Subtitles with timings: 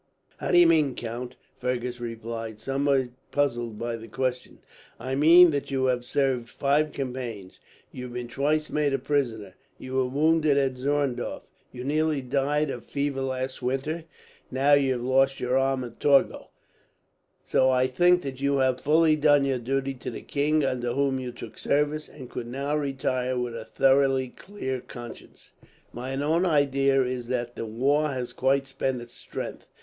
[0.37, 4.57] "How do you mean, count?" Fergus replied, somewhat puzzled by the question.
[4.99, 7.59] "I mean that you have served five campaigns,
[7.91, 12.71] you have been twice made a prisoner, you were wounded at Zorndorf, you nearly died
[12.71, 14.05] of fever last winter,
[14.49, 16.47] now you have lost your arm at Torgau;
[17.45, 21.19] so I think that you have fully done your duty to the king under whom
[21.19, 25.51] you took service, and could now retire with a thoroughly clear conscience.
[25.93, 29.67] "My own idea is that the war has quite spent its strength.